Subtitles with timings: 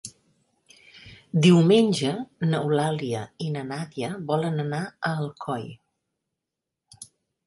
[1.45, 2.13] Diumenge
[2.47, 5.69] n'Eulàlia i na Nàdia volen anar a Alcoi.